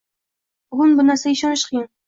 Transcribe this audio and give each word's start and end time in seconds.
Bugun 0.73 0.97
bu 1.01 1.07
narsalarga 1.11 1.39
ishonish 1.41 1.69
qiyin 1.73 1.89